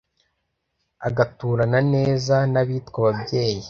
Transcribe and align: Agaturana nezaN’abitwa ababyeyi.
Agaturana 1.07 1.77
nezaN’abitwa 1.91 2.97
ababyeyi. 3.05 3.59